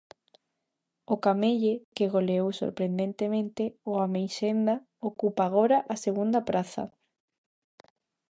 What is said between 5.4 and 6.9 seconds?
agora a segunda praza.